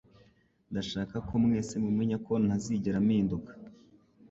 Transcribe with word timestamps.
Ndashaka 0.71 1.15
ko 1.27 1.33
mwese 1.43 1.73
mumenya 1.85 2.17
ko 2.25 2.33
ntazigera 2.45 2.97
mpinduka. 3.05 3.51